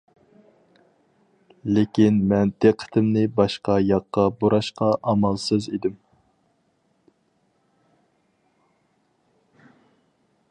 لېكىن 1.73 2.15
مەن 2.31 2.53
دىققىتىمنى 2.65 3.25
باشقا 3.41 3.75
ياققا 3.89 4.25
بۇراشقا 4.39 4.89
ئامالسىز 5.11 5.69
ئىدىم. 5.71 6.01